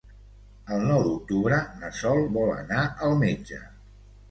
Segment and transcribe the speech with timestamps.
[0.75, 3.63] El nou d'octubre na Sol vol anar al metge.